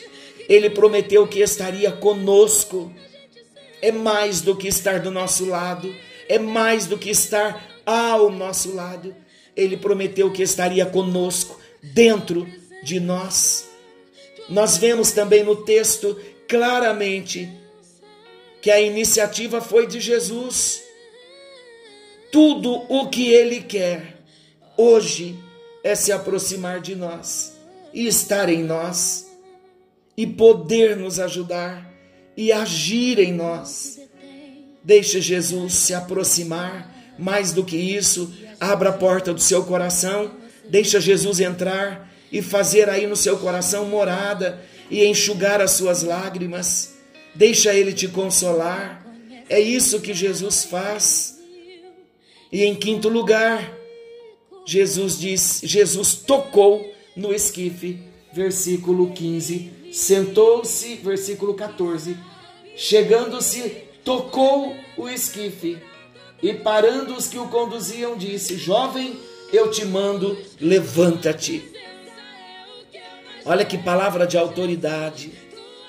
Ele 0.49 0.69
prometeu 0.69 1.27
que 1.27 1.41
estaria 1.41 1.93
conosco. 1.93 2.93
É 3.81 3.93
mais 3.93 4.41
do 4.41 4.57
que 4.57 4.67
estar 4.67 5.01
do 5.01 5.11
nosso 5.11 5.47
lado, 5.47 5.95
é 6.29 6.39
mais 6.39 6.87
do 6.87 6.99
que 6.99 7.11
estar 7.11 7.81
ao 7.85 8.31
nosso 8.31 8.75
lado. 8.75 9.15
Ele 9.55 9.77
prometeu 9.77 10.33
que 10.33 10.43
estaria 10.43 10.85
conosco, 10.85 11.61
dentro 11.83 12.47
de 12.83 12.99
nós. 12.99 13.69
Nós 14.49 14.77
vemos 14.77 15.13
também 15.13 15.45
no 15.45 15.57
texto 15.57 16.19
claramente 16.49 17.49
que 18.61 18.71
a 18.71 18.81
iniciativa 18.81 19.61
foi 19.61 19.87
de 19.87 20.01
Jesus. 20.01 20.83
Tudo 22.33 22.73
o 22.89 23.09
que 23.09 23.33
ele 23.33 23.61
quer 23.61 24.19
hoje 24.77 25.39
é 25.87 25.95
se 25.95 26.11
aproximar 26.11 26.81
de 26.81 26.97
nós 26.97 27.53
e 27.95 28.09
estar 28.09 28.49
em 28.49 28.65
nós 28.65 29.31
e 30.17 30.27
poder 30.27 30.97
nos 30.97 31.21
ajudar 31.21 31.89
e 32.37 32.51
agir 32.51 33.21
em 33.21 33.33
nós. 33.33 34.01
Deixe 34.83 35.21
Jesus 35.21 35.75
se 35.75 35.95
aproximar, 35.95 36.93
mais 37.17 37.53
do 37.53 37.65
que 37.65 37.77
isso, 37.77 38.35
abra 38.59 38.89
a 38.89 38.93
porta 38.93 39.33
do 39.33 39.41
seu 39.41 39.65
coração, 39.65 40.33
deixa 40.69 41.01
Jesus 41.01 41.39
entrar 41.39 42.13
e 42.33 42.43
fazer 42.43 42.91
aí 42.91 43.07
no 43.07 43.17
seu 43.17 43.39
coração 43.39 43.87
morada 43.87 44.61
e 44.91 45.05
enxugar 45.07 45.61
as 45.61 45.71
suas 45.71 46.03
lágrimas. 46.03 46.95
Deixa 47.33 47.73
ele 47.73 47.93
te 47.93 48.09
consolar. 48.09 49.07
É 49.49 49.61
isso 49.61 50.01
que 50.01 50.13
Jesus 50.13 50.65
faz. 50.65 51.39
E 52.51 52.65
em 52.65 52.75
quinto 52.75 53.09
lugar, 53.09 53.76
Jesus 54.67 55.19
diz, 55.19 55.61
Jesus 55.63 56.15
tocou 56.15 56.93
no 57.17 57.33
esquife, 57.33 58.03
versículo 58.33 59.13
15. 59.13 59.73
Sentou-se, 59.93 60.97
versículo 60.97 61.55
14. 61.55 62.17
Chegando-se, 62.77 63.61
tocou 64.05 64.75
o 64.97 65.09
esquife 65.09 65.79
e 66.43 66.53
parando 66.53 67.15
os 67.15 67.29
que 67.29 67.39
o 67.39 67.49
conduziam, 67.49 68.17
disse: 68.17 68.57
Jovem, 68.57 69.17
eu 69.53 69.71
te 69.71 69.85
mando, 69.85 70.37
levanta-te. 70.61 71.63
Olha 73.45 73.65
que 73.65 73.79
palavra 73.79 74.27
de 74.27 74.37
autoridade. 74.37 75.33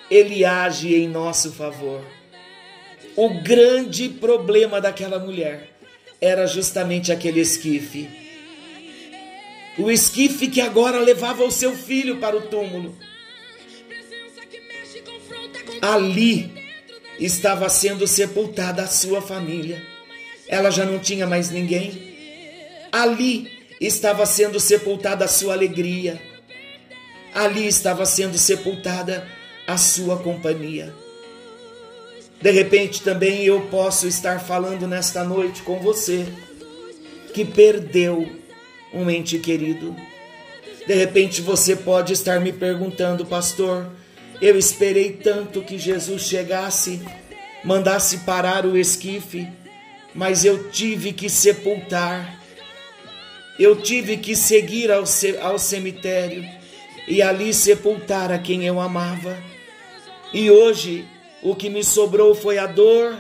Ele 0.10 0.45
age 0.45 0.95
em 0.95 1.08
nosso 1.08 1.52
favor. 1.52 2.02
O 3.15 3.41
grande 3.41 4.08
problema 4.08 4.80
daquela 4.80 5.17
mulher 5.17 5.75
era 6.21 6.45
justamente 6.45 7.12
aquele 7.12 7.41
esquife. 7.41 8.27
O 9.78 9.92
esquife 9.92 10.48
que 10.48 10.60
agora 10.60 11.00
levava 11.00 11.44
o 11.44 11.52
seu 11.52 11.74
filho 11.76 12.18
para 12.18 12.36
o 12.36 12.42
túmulo. 12.42 12.96
Ali 15.82 16.52
estava 17.20 17.70
sendo 17.70 18.08
sepultada 18.08 18.84
a 18.84 18.88
sua 18.88 19.22
família. 19.22 19.84
Ela 20.48 20.72
já 20.72 20.86
não 20.86 20.98
tinha 20.98 21.28
mais 21.28 21.52
ninguém. 21.52 22.16
Ali 22.92 23.52
estava 23.80 24.26
sendo 24.26 24.60
sepultada 24.60 25.26
a 25.26 25.28
sua 25.28 25.54
alegria. 25.54 26.20
Ali 27.34 27.68
estava 27.68 28.06
sendo 28.06 28.38
sepultada 28.38 29.28
a 29.68 29.78
sua 29.78 30.18
companhia. 30.18 30.94
De 32.42 32.52
repente 32.52 33.02
também 33.02 33.44
eu 33.44 33.62
posso 33.70 34.08
estar 34.08 34.40
falando 34.40 34.88
nesta 34.88 35.24
noite 35.24 35.62
com 35.62 35.80
você 35.80 36.26
que 37.34 37.44
perdeu 37.44 38.28
um 38.93 39.10
ente 39.10 39.39
querido. 39.39 39.95
De 40.86 40.93
repente 40.93 41.41
você 41.41 41.76
pode 41.76 42.13
estar 42.13 42.39
me 42.39 42.54
perguntando, 42.54 43.26
pastor, 43.26 43.91
eu 44.41 44.58
esperei 44.58 45.12
tanto 45.12 45.62
que 45.62 45.78
Jesus 45.78 46.23
chegasse, 46.23 47.02
mandasse 47.63 48.19
parar 48.19 48.65
o 48.65 48.78
esquife, 48.78 49.47
mas 50.13 50.45
eu 50.45 50.69
tive 50.69 51.12
que 51.12 51.30
sepultar, 51.30 52.41
eu 53.60 53.76
tive 53.76 54.17
que 54.17 54.36
seguir 54.36 54.91
ao, 54.91 55.04
ao 55.41 55.60
cemitério 55.60 56.45
e 57.08 57.21
ali 57.21 57.54
sepultar 57.54 58.32
a 58.32 58.38
quem 58.38 58.65
eu 58.65 58.80
amava. 58.80 59.38
E 60.34 60.52
hoje 60.52 61.06
o 61.41 61.56
que 61.56 61.69
me 61.69 61.84
sobrou 61.84 62.36
foi 62.36 62.58
a 62.58 62.67
dor, 62.67 63.17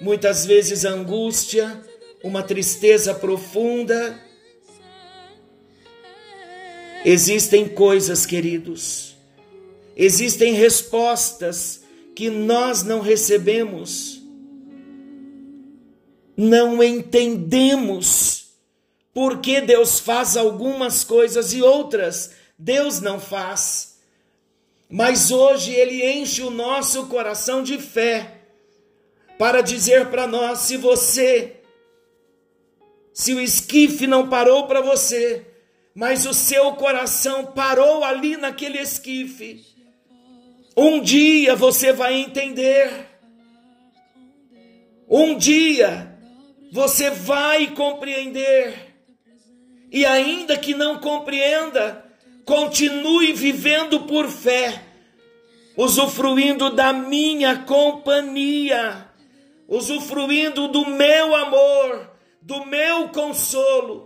muitas 0.00 0.46
vezes 0.46 0.84
a 0.84 0.90
angústia, 0.90 1.80
uma 2.22 2.42
tristeza 2.42 3.14
profunda. 3.14 4.18
Existem 7.08 7.68
coisas, 7.68 8.26
queridos, 8.26 9.14
existem 9.96 10.54
respostas 10.54 11.84
que 12.16 12.28
nós 12.28 12.82
não 12.82 12.98
recebemos, 12.98 14.20
não 16.36 16.82
entendemos 16.82 18.48
por 19.14 19.40
que 19.40 19.60
Deus 19.60 20.00
faz 20.00 20.36
algumas 20.36 21.04
coisas 21.04 21.52
e 21.52 21.62
outras 21.62 22.32
Deus 22.58 23.00
não 23.00 23.20
faz. 23.20 23.98
Mas 24.90 25.30
hoje 25.30 25.72
Ele 25.72 26.04
enche 26.04 26.42
o 26.42 26.50
nosso 26.50 27.06
coração 27.06 27.62
de 27.62 27.78
fé 27.78 28.40
para 29.38 29.60
dizer 29.60 30.06
para 30.06 30.26
nós: 30.26 30.58
se 30.58 30.76
você, 30.76 31.60
se 33.14 33.32
o 33.32 33.40
esquife 33.40 34.08
não 34.08 34.28
parou 34.28 34.66
para 34.66 34.80
você, 34.80 35.46
mas 35.96 36.26
o 36.26 36.34
seu 36.34 36.72
coração 36.72 37.46
parou 37.46 38.04
ali 38.04 38.36
naquele 38.36 38.78
esquife, 38.78 39.64
um 40.76 41.00
dia 41.00 41.56
você 41.56 41.90
vai 41.90 42.16
entender. 42.16 43.16
Um 45.08 45.38
dia 45.38 46.14
você 46.70 47.08
vai 47.08 47.68
compreender. 47.68 48.94
E 49.90 50.04
ainda 50.04 50.58
que 50.58 50.74
não 50.74 50.98
compreenda, 50.98 52.04
continue 52.44 53.32
vivendo 53.32 54.00
por 54.00 54.28
fé, 54.28 54.82
usufruindo 55.78 56.68
da 56.68 56.92
minha 56.92 57.60
companhia, 57.60 59.08
usufruindo 59.66 60.68
do 60.68 60.84
meu 60.84 61.34
amor, 61.34 62.10
do 62.42 62.66
meu 62.66 63.08
consolo, 63.08 64.05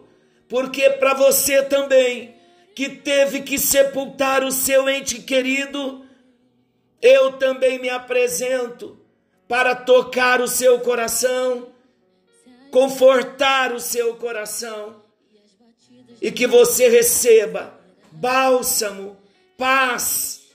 porque 0.51 0.91
para 0.91 1.15
você 1.15 1.63
também, 1.63 2.35
que 2.75 2.89
teve 2.89 3.43
que 3.43 3.57
sepultar 3.57 4.43
o 4.43 4.51
seu 4.51 4.89
ente 4.89 5.23
querido, 5.23 6.05
eu 7.01 7.35
também 7.35 7.79
me 7.79 7.89
apresento 7.89 8.99
para 9.47 9.77
tocar 9.77 10.41
o 10.41 10.49
seu 10.49 10.81
coração, 10.81 11.69
confortar 12.73 13.73
o 13.73 13.79
seu 13.79 14.17
coração 14.17 15.01
e 16.21 16.33
que 16.33 16.49
você 16.49 16.89
receba 16.89 17.79
bálsamo, 18.11 19.17
paz, 19.57 20.49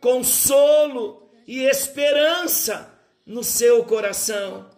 consolo 0.00 1.28
e 1.46 1.64
esperança 1.64 2.98
no 3.26 3.44
seu 3.44 3.84
coração. 3.84 4.70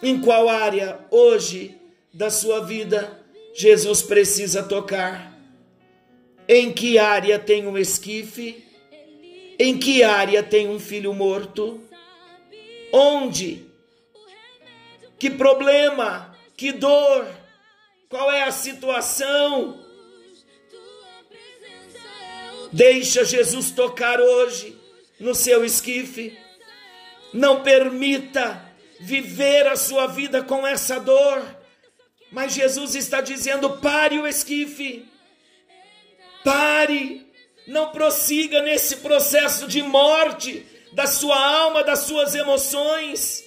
Em 0.00 0.20
qual 0.20 0.48
área 0.48 1.00
hoje 1.10 1.76
da 2.12 2.30
sua 2.30 2.60
vida 2.60 3.21
Jesus 3.54 4.02
precisa 4.02 4.62
tocar? 4.62 5.32
Em 6.48 6.72
que 6.72 6.98
área 6.98 7.38
tem 7.38 7.66
um 7.66 7.76
esquife? 7.76 8.64
Em 9.58 9.78
que 9.78 10.02
área 10.02 10.42
tem 10.42 10.68
um 10.68 10.78
filho 10.78 11.12
morto? 11.12 11.80
Onde? 12.92 13.66
Que 15.18 15.30
problema? 15.30 16.36
Que 16.56 16.72
dor? 16.72 17.26
Qual 18.08 18.30
é 18.30 18.42
a 18.42 18.50
situação? 18.50 19.80
Deixa 22.72 23.24
Jesus 23.24 23.70
tocar 23.70 24.20
hoje 24.20 24.76
no 25.20 25.34
seu 25.34 25.64
esquife. 25.64 26.36
Não 27.32 27.62
permita 27.62 28.62
viver 28.98 29.66
a 29.66 29.76
sua 29.76 30.06
vida 30.06 30.42
com 30.42 30.66
essa 30.66 30.98
dor. 30.98 31.61
Mas 32.32 32.54
Jesus 32.54 32.94
está 32.94 33.20
dizendo: 33.20 33.78
pare 33.78 34.18
o 34.18 34.26
esquife. 34.26 35.06
Pare. 36.42 37.30
Não 37.64 37.90
prossiga 37.90 38.60
nesse 38.60 38.96
processo 38.96 39.68
de 39.68 39.80
morte 39.82 40.66
da 40.92 41.06
sua 41.06 41.38
alma, 41.38 41.84
das 41.84 42.00
suas 42.00 42.34
emoções. 42.34 43.44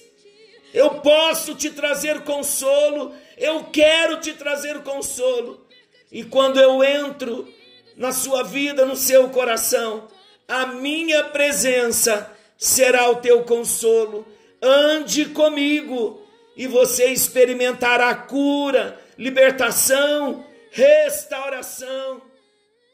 Eu 0.72 1.00
posso 1.00 1.54
te 1.54 1.70
trazer 1.70 2.22
consolo, 2.22 3.14
eu 3.36 3.64
quero 3.64 4.18
te 4.20 4.32
trazer 4.32 4.80
consolo. 4.82 5.66
E 6.10 6.24
quando 6.24 6.58
eu 6.58 6.82
entro 6.82 7.46
na 7.94 8.10
sua 8.10 8.42
vida, 8.42 8.86
no 8.86 8.96
seu 8.96 9.28
coração, 9.28 10.08
a 10.48 10.66
minha 10.66 11.24
presença 11.24 12.32
será 12.56 13.10
o 13.10 13.16
teu 13.16 13.42
consolo. 13.44 14.26
Ande 14.62 15.26
comigo 15.26 16.25
e 16.56 16.66
você 16.66 17.06
experimentará 17.06 18.14
cura, 18.14 18.98
libertação, 19.18 20.44
restauração. 20.70 22.22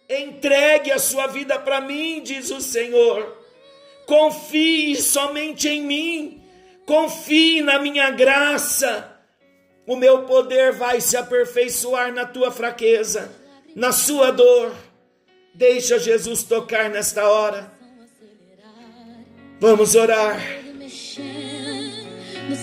Entregue 0.09 0.91
a 0.91 0.99
sua 0.99 1.29
vida 1.29 1.59
para 1.59 1.81
mim, 1.81 2.21
diz 2.23 2.51
o 2.51 2.61
Senhor. 2.61 3.39
Confie 4.05 4.97
somente 4.97 5.69
em 5.69 5.83
mim. 5.83 6.43
Confie 6.85 7.63
na 7.63 7.79
minha 7.79 8.11
graça. 8.11 9.09
O 9.87 9.97
meu 9.97 10.25
poder 10.25 10.73
vai 10.73 11.01
se 11.01 11.17
aperfeiçoar 11.17 12.13
na 12.13 12.27
tua 12.27 12.51
fraqueza, 12.51 13.33
na 13.75 13.93
sua 13.93 14.31
dor. 14.31 14.75
Deixa 15.55 15.99
Jesus 15.99 16.43
tocar 16.43 16.91
nesta 16.91 17.29
hora. 17.29 17.71
Vamos 19.61 19.95
orar. 19.95 20.62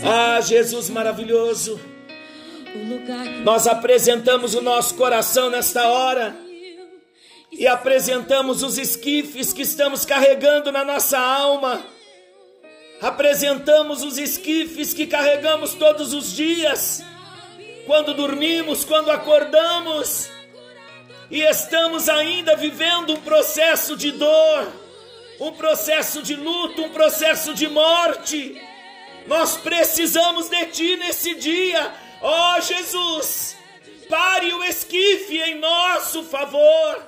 Ah, 0.03 0.41
Jesus 0.41 0.89
maravilhoso. 0.89 1.79
Nós 3.43 3.67
apresentamos 3.67 4.53
o 4.53 4.61
nosso 4.61 4.95
coração 4.95 5.49
nesta 5.49 5.87
hora 5.87 6.35
e 7.51 7.67
apresentamos 7.67 8.61
os 8.61 8.77
esquifes 8.77 9.51
que 9.51 9.63
estamos 9.63 10.05
carregando 10.05 10.71
na 10.71 10.85
nossa 10.85 11.17
alma. 11.17 11.83
Apresentamos 13.01 14.03
os 14.03 14.17
esquifes 14.17 14.93
que 14.93 15.07
carregamos 15.07 15.73
todos 15.73 16.13
os 16.13 16.33
dias, 16.33 17.03
quando 17.85 18.13
dormimos, 18.13 18.83
quando 18.83 19.09
acordamos, 19.09 20.29
e 21.31 21.41
estamos 21.41 22.09
ainda 22.09 22.55
vivendo 22.55 23.13
um 23.13 23.21
processo 23.21 23.95
de 23.95 24.11
dor, 24.11 24.73
um 25.39 25.51
processo 25.53 26.21
de 26.21 26.35
luto, 26.35 26.83
um 26.83 26.89
processo 26.89 27.53
de 27.53 27.67
morte. 27.67 28.61
Nós 29.29 29.57
precisamos 29.57 30.49
de 30.49 30.65
Ti 30.65 30.97
nesse 30.97 31.35
dia, 31.35 31.93
ó 32.19 32.57
oh, 32.57 32.61
Jesus. 32.61 33.55
Pare 34.09 34.51
o 34.51 34.63
esquife 34.63 35.37
em 35.37 35.59
nosso 35.59 36.23
favor 36.23 37.07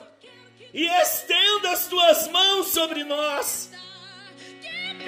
e 0.72 0.86
estenda 0.86 1.72
as 1.72 1.88
tuas 1.88 2.28
mãos 2.28 2.68
sobre 2.68 3.04
nós. 3.04 3.72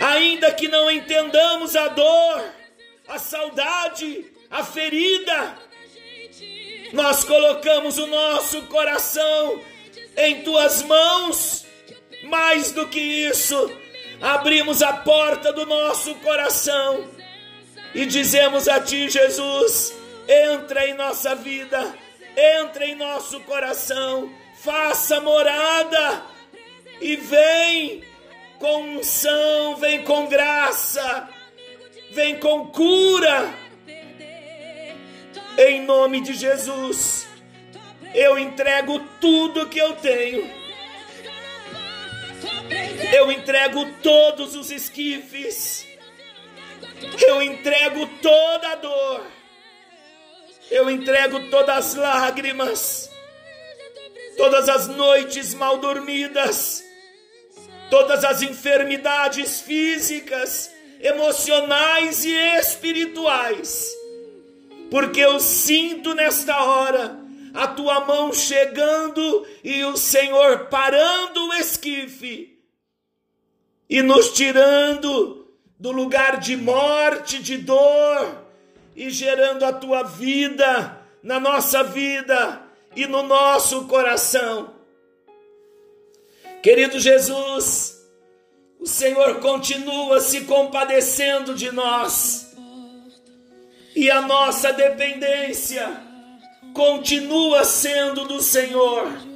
Ainda 0.02 0.52
que 0.54 0.67
não 0.67 0.89
entendamos 0.89 1.76
a 1.76 1.88
dor, 1.89 2.45
a 3.08 3.19
saudade, 3.19 4.26
a 4.49 4.63
ferida, 4.63 5.56
nós 6.93 7.23
colocamos 7.23 7.99
o 7.99 8.08
nosso 8.08 8.63
coração 8.63 9.62
em 10.17 10.41
tuas 10.41 10.82
mãos. 10.82 11.63
Mais 12.23 12.71
do 12.71 12.88
que 12.88 12.99
isso, 12.99 13.69
abrimos 14.24 14.82
a 14.82 14.94
porta 14.94 15.54
do 15.54 15.68
nosso 15.68 16.16
coração 16.16 17.08
e 17.94 18.08
dizemos 18.08 18.68
a 18.68 18.80
Ti, 18.80 19.08
Jesus: 19.10 19.94
entra 20.28 20.88
em 20.88 20.96
nossa 20.96 21.36
vida, 21.36 21.94
entra 22.36 22.88
em 22.88 22.96
nosso 22.96 23.40
coração 23.42 24.42
faça 24.64 25.20
morada 25.20 26.24
e 27.02 27.18
vem 27.18 28.02
com 28.60 28.98
unção, 28.98 29.76
vem 29.76 30.04
com 30.04 30.26
graça, 30.28 31.28
vem 32.12 32.40
com 32.40 32.68
cura. 32.68 33.54
Em 35.58 35.82
nome 35.82 36.22
de 36.22 36.34
Jesus, 36.34 37.28
eu 38.16 38.40
entrego 38.40 39.02
tudo 39.20 39.68
que 39.68 39.80
eu 39.80 39.98
tenho. 39.98 40.50
Eu 43.13 43.32
entrego 43.32 43.86
todos 44.02 44.56
os 44.56 44.71
esquifes. 44.71 45.86
Eu 47.28 47.41
entrego 47.41 48.08
toda 48.21 48.69
a 48.69 48.76
dor. 48.76 49.26
Eu 50.71 50.89
entrego 50.89 51.49
todas 51.49 51.78
as 51.78 51.95
lágrimas 51.95 53.13
todas 54.36 54.67
as 54.69 54.88
noites 54.88 55.54
mal 55.54 55.78
dormidas, 55.78 56.84
todas 57.89 58.23
as 58.23 58.41
enfermidades 58.41 59.62
físicas, 59.62 60.71
emocionais 60.99 62.23
e 62.26 62.34
espirituais, 62.58 63.89
porque 64.89 65.19
eu 65.19 65.39
sinto 65.39 66.13
nesta 66.13 66.63
hora 66.63 67.19
a 67.54 67.67
tua 67.67 68.02
mão 68.02 68.34
chegando 68.34 69.45
e 69.63 69.84
o 69.84 69.95
Senhor 69.95 70.67
parando 70.67 71.49
o 71.49 71.54
esquife 71.54 72.53
e 73.89 74.02
nos 74.02 74.32
tirando 74.34 75.48
do 75.80 75.91
lugar 75.91 76.39
de 76.39 76.56
morte, 76.56 77.41
de 77.41 77.58
dor 77.58 78.46
e 78.96 79.10
gerando 79.10 79.63
a 79.65 79.74
tua 79.74 80.04
vida 80.04 81.02
na 81.22 81.39
nossa 81.39 81.84
vida 81.84 82.62
e 82.96 83.08
no 83.08 83.24
nosso 83.24 83.86
coração. 83.86 84.74
Querido 86.62 87.00
Jesus, 87.00 88.02
o 88.80 88.86
Senhor 88.86 89.39
continua 89.39 90.19
se 90.19 90.41
compadecendo 90.41 91.54
de 91.54 91.72
nós 91.72 92.56
e 93.96 94.10
a 94.10 94.22
nossa 94.22 94.72
dependência 94.74 96.02
continua 96.74 97.63
sendo 97.63 98.26
do 98.26 98.41
Senhor. 98.41 99.33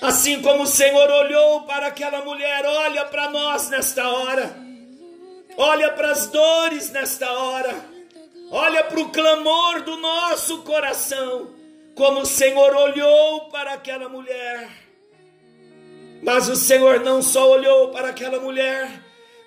Assim 0.00 0.40
como 0.40 0.62
o 0.62 0.66
Senhor 0.66 1.10
olhou 1.10 1.62
para 1.62 1.88
aquela 1.88 2.24
mulher, 2.24 2.64
olha 2.64 3.04
para 3.06 3.30
nós 3.30 3.68
nesta 3.68 4.08
hora, 4.08 4.56
olha 5.56 5.92
para 5.92 6.12
as 6.12 6.28
dores 6.28 6.90
nesta 6.90 7.30
hora, 7.32 7.74
olha 8.50 8.84
para 8.84 9.00
o 9.00 9.08
clamor 9.10 9.82
do 9.82 9.96
nosso 9.96 10.58
coração 10.62 11.58
como 11.98 12.20
o 12.20 12.26
Senhor 12.26 12.76
olhou 12.76 13.48
para 13.50 13.72
aquela 13.72 14.08
mulher. 14.08 14.68
Mas 16.22 16.48
o 16.48 16.54
Senhor 16.54 17.00
não 17.00 17.20
só 17.20 17.50
olhou 17.50 17.88
para 17.88 18.10
aquela 18.10 18.38
mulher, 18.38 18.88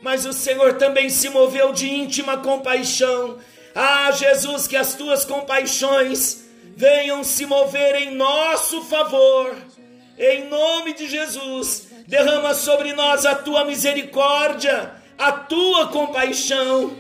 mas 0.02 0.26
o 0.26 0.34
Senhor 0.34 0.74
também 0.74 1.10
se 1.10 1.30
moveu 1.30 1.72
de 1.72 1.90
íntima 1.90 2.38
compaixão. 2.40 3.40
Ah, 3.74 4.12
Jesus, 4.12 4.68
que 4.68 4.76
as 4.76 4.96
tuas 4.96 5.24
compaixões 5.24 6.46
venham 6.76 7.24
se 7.24 7.46
mover 7.46 7.96
em 7.96 8.16
nosso 8.16 8.82
favor. 8.82 9.56
Em 10.22 10.48
nome 10.48 10.94
de 10.94 11.10
Jesus, 11.10 11.88
derrama 12.08 12.54
sobre 12.54 12.94
nós 12.94 13.26
a 13.26 13.36
tua 13.36 13.66
misericórdia, 13.66 14.94
a 15.18 15.32
tua 15.32 15.88
compaixão. 15.88 16.96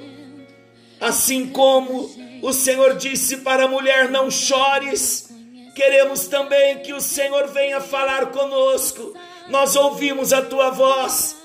Assim 0.99 1.47
como 1.47 2.10
o 2.41 2.51
Senhor 2.51 2.97
disse 2.97 3.38
para 3.38 3.65
a 3.65 3.67
mulher: 3.67 4.10
Não 4.10 4.31
chores, 4.31 5.31
Queremos 5.73 6.27
também 6.27 6.79
que 6.79 6.93
o 6.93 6.99
Senhor 6.99 7.47
venha 7.47 7.79
falar 7.79 8.27
conosco. 8.27 9.13
Nós 9.47 9.75
ouvimos 9.75 10.34
a 10.34 10.41
tua 10.41 10.69
voz, 10.69 11.36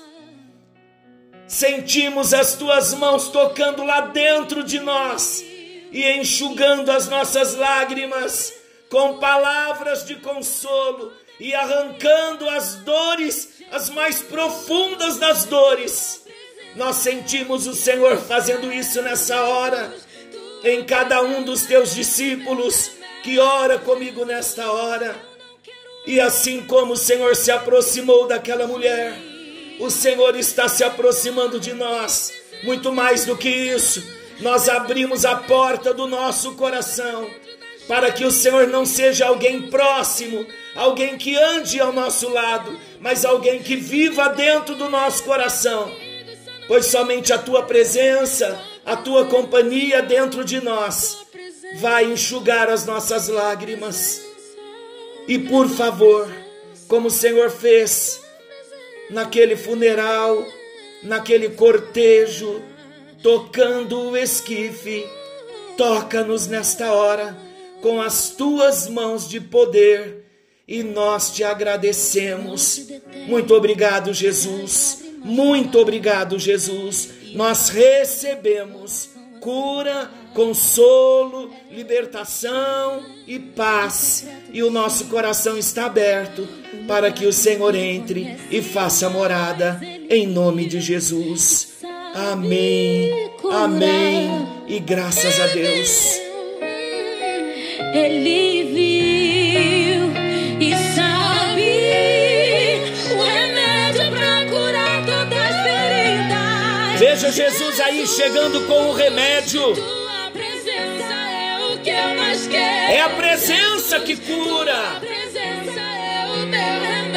sentimos 1.47 2.33
as 2.33 2.55
tuas 2.55 2.93
mãos 2.93 3.29
tocando 3.29 3.83
lá 3.83 4.01
dentro 4.01 4.63
de 4.63 4.79
nós 4.79 5.41
e 5.91 6.03
enxugando 6.11 6.91
as 6.91 7.07
nossas 7.07 7.55
lágrimas 7.55 8.53
com 8.89 9.17
palavras 9.17 10.05
de 10.05 10.15
consolo 10.15 11.11
e 11.39 11.53
arrancando 11.53 12.49
as 12.49 12.75
dores, 12.75 13.49
as 13.71 13.89
mais 13.89 14.21
profundas 14.21 15.17
das 15.17 15.45
dores. 15.45 16.21
Nós 16.75 16.97
sentimos 16.97 17.67
o 17.67 17.73
Senhor 17.73 18.17
fazendo 18.17 18.71
isso 18.71 19.01
nessa 19.01 19.41
hora, 19.43 19.93
em 20.63 20.83
cada 20.83 21.21
um 21.21 21.43
dos 21.43 21.63
teus 21.63 21.93
discípulos 21.93 22.91
que 23.23 23.39
ora 23.39 23.79
comigo 23.79 24.25
nesta 24.25 24.71
hora. 24.71 25.15
E 26.05 26.19
assim 26.19 26.61
como 26.61 26.93
o 26.93 26.97
Senhor 26.97 27.35
se 27.35 27.51
aproximou 27.51 28.27
daquela 28.27 28.65
mulher, 28.65 29.13
o 29.79 29.89
Senhor 29.89 30.35
está 30.35 30.67
se 30.67 30.83
aproximando 30.83 31.59
de 31.59 31.73
nós. 31.73 32.33
Muito 32.63 32.91
mais 32.91 33.25
do 33.25 33.37
que 33.37 33.49
isso, 33.49 34.03
nós 34.39 34.67
abrimos 34.69 35.25
a 35.25 35.35
porta 35.35 35.93
do 35.93 36.07
nosso 36.07 36.53
coração 36.53 37.29
para 37.87 38.11
que 38.11 38.25
o 38.25 38.31
Senhor 38.31 38.67
não 38.67 38.85
seja 38.85 39.27
alguém 39.27 39.69
próximo, 39.69 40.45
alguém 40.77 41.17
que 41.17 41.35
ande 41.35 41.79
ao 41.79 41.91
nosso 41.91 42.29
lado, 42.29 42.79
mas 43.01 43.25
alguém 43.25 43.59
que 43.61 43.75
viva 43.75 44.29
dentro 44.29 44.75
do 44.75 44.87
nosso 44.89 45.23
coração, 45.23 45.91
pois 46.67 46.85
somente 46.85 47.33
a 47.33 47.37
tua 47.37 47.63
presença, 47.63 48.61
a 48.85 48.95
tua 48.95 49.25
companhia 49.25 50.01
dentro 50.01 50.45
de 50.45 50.61
nós 50.61 51.17
vai 51.79 52.05
enxugar 52.05 52.69
as 52.69 52.85
nossas 52.85 53.27
lágrimas. 53.27 54.21
E 55.27 55.39
por 55.39 55.67
favor, 55.67 56.31
como 56.87 57.07
o 57.07 57.11
Senhor 57.11 57.49
fez 57.49 58.21
naquele 59.09 59.57
funeral, 59.57 60.45
naquele 61.01 61.49
cortejo, 61.49 62.61
tocando 63.21 64.11
o 64.11 64.17
esquife, 64.17 65.05
toca-nos 65.75 66.47
nesta 66.47 66.93
hora 66.93 67.35
com 67.81 67.99
as 67.99 68.29
tuas 68.29 68.87
mãos 68.87 69.27
de 69.27 69.41
poder 69.41 70.26
e 70.67 70.83
nós 70.83 71.31
te 71.31 71.43
agradecemos. 71.43 72.87
Muito 73.27 73.53
obrigado, 73.55 74.13
Jesus. 74.13 75.03
Muito 75.23 75.79
obrigado, 75.79 76.37
Jesus. 76.37 77.09
Nós 77.33 77.69
recebemos 77.69 79.09
cura, 79.39 80.09
consolo, 80.33 81.51
libertação 81.71 83.03
e 83.25 83.39
paz. 83.39 84.27
E 84.51 84.61
o 84.61 84.69
nosso 84.69 85.05
coração 85.05 85.57
está 85.57 85.85
aberto 85.85 86.47
para 86.87 87.11
que 87.11 87.25
o 87.25 87.33
Senhor 87.33 87.73
entre 87.75 88.37
e 88.51 88.61
faça 88.61 89.09
morada 89.09 89.79
em 90.09 90.27
nome 90.27 90.65
de 90.65 90.81
Jesus. 90.81 91.77
Amém. 92.13 93.31
Amém. 93.51 94.47
E 94.67 94.79
graças 94.79 95.39
a 95.39 95.47
Deus. 95.47 96.19
Ele 97.93 98.63
viu 98.73 99.06
Veja 107.27 107.49
Jesus 107.49 107.79
aí 107.81 108.07
chegando 108.07 108.65
com 108.67 108.87
o 108.87 108.93
remédio. 108.93 109.73
É. 112.53 112.95
É 112.95 113.01
a 113.01 113.09
presença 113.09 113.99
que 113.99 114.15
cura. 114.15 114.73
A 114.73 115.01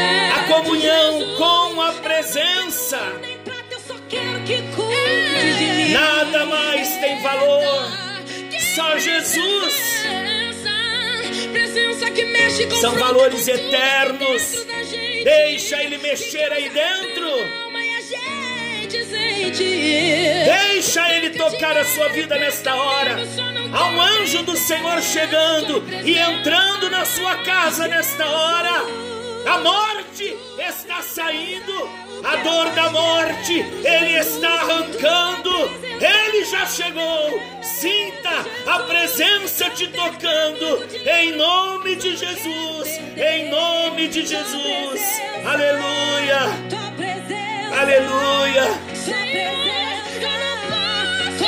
é. 0.01 0.31
A 0.33 0.45
comunhão 0.49 1.37
com 1.37 1.81
a 1.81 1.93
presença. 1.93 2.99
Mim. 3.21 3.39
Nada 5.93 6.45
mais 6.47 6.89
tem 6.97 7.23
valor. 7.23 7.89
Só 8.75 8.99
Jesus. 8.99 9.75
São 12.81 12.97
valores 12.97 13.47
eternos. 13.47 14.67
Deixa 15.23 15.81
ele 15.85 15.99
mexer 15.99 16.53
aí 16.53 16.69
dentro. 16.69 17.60
Deixa 19.61 21.13
ele 21.15 21.31
tocar 21.31 21.77
a 21.77 21.85
sua 21.85 22.09
vida 22.09 22.37
nesta 22.39 22.75
hora. 22.75 23.17
Há 23.73 23.87
um 23.87 24.01
anjo 24.01 24.43
do 24.43 24.57
Senhor 24.57 25.01
chegando 25.03 25.85
e 26.05 26.17
entrando 26.19 26.91
na 26.91 27.05
sua 27.05 27.37
casa 27.37 27.87
nesta 27.87 28.27
hora. 28.27 28.85
A 29.47 29.59
morte 29.59 30.37
está 30.59 31.03
saindo. 31.03 32.01
A 32.23 32.37
dor 32.37 32.71
da 32.73 32.91
morte, 32.91 33.55
ele 33.55 34.19
está 34.19 34.49
arrancando. 34.49 35.51
Ele 35.83 36.45
já 36.45 36.67
chegou. 36.67 37.41
Sinta 37.63 38.31
a 38.67 38.81
presença 38.81 39.71
te 39.71 39.89
tocando. 39.89 40.85
Em 41.07 41.33
nome 41.37 41.97
de 41.97 42.17
Jesus. 42.17 43.01
Em 43.17 43.51
nome 43.51 44.09
de 44.09 44.27
Jesus. 44.27 45.01
Aleluia. 45.45 46.41
Aleluia. 47.81 48.90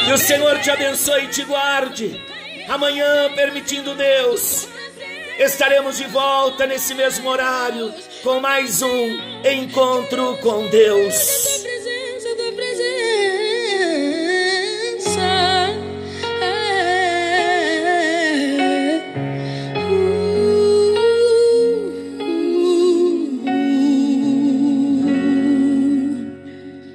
Que 0.05 0.13
o 0.13 0.19
Senhor 0.19 0.59
te 0.61 0.71
abençoe 0.71 1.25
e 1.25 1.29
te 1.29 1.45
guarde. 1.45 2.21
Amanhã, 2.69 3.31
permitindo 3.35 3.95
Deus, 3.95 4.69
estaremos 5.39 5.99
de 5.99 6.07
volta 6.07 6.67
nesse 6.67 6.95
mesmo 6.95 7.29
horário 7.29 7.93
com 8.23 8.41
mais 8.41 8.83
um 8.83 9.19
encontro 9.45 10.37
com 10.39 10.67
Deus. 10.69 11.62